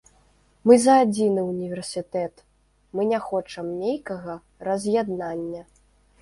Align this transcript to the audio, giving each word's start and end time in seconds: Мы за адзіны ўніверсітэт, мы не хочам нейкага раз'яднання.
Мы 0.69 0.75
за 0.85 0.93
адзіны 1.01 1.41
ўніверсітэт, 1.49 2.33
мы 2.95 3.05
не 3.11 3.19
хочам 3.27 3.69
нейкага 3.83 4.33
раз'яднання. 4.71 5.61